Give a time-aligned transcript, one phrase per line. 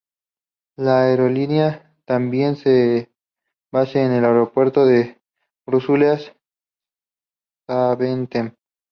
[0.77, 3.05] La aerolínea tenía su
[3.71, 5.21] base en el Aeropuerto de
[5.67, 8.55] Bruselas-Zaventem.